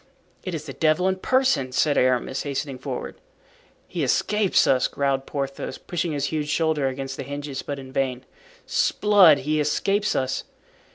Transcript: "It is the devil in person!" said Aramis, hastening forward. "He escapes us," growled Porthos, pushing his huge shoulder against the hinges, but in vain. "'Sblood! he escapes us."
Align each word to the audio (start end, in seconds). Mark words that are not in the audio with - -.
"It 0.43 0.55
is 0.55 0.65
the 0.65 0.73
devil 0.73 1.07
in 1.07 1.17
person!" 1.17 1.71
said 1.73 1.95
Aramis, 1.95 2.41
hastening 2.41 2.79
forward. 2.79 3.21
"He 3.87 4.03
escapes 4.03 4.65
us," 4.65 4.87
growled 4.87 5.27
Porthos, 5.27 5.77
pushing 5.77 6.11
his 6.13 6.25
huge 6.33 6.49
shoulder 6.49 6.87
against 6.87 7.17
the 7.17 7.23
hinges, 7.23 7.61
but 7.61 7.77
in 7.77 7.91
vain. 7.91 8.25
"'Sblood! 8.65 9.41
he 9.41 9.59
escapes 9.59 10.15
us." 10.15 10.43